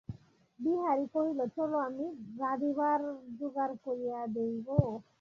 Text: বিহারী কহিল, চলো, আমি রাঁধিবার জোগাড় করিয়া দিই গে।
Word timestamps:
বিহারী 0.59 1.05
কহিল, 1.13 1.39
চলো, 1.55 1.77
আমি 1.79 2.05
রাঁধিবার 2.39 2.99
জোগাড় 3.37 3.75
করিয়া 3.85 4.19
দিই 4.27 4.55
গে। 4.67 4.79